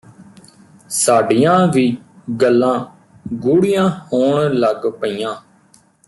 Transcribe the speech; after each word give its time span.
ਸਾਡੀਆਂ 0.89 1.67
ਵੀ 1.67 1.97
ਗੱਲਾਂ 2.41 2.73
ਗੂੜ੍ਹੀਆਂ 3.33 3.89
ਹੋਣ 4.13 4.53
ਲੱਗ 4.53 4.87
ਪਈਆਂ 5.01 5.35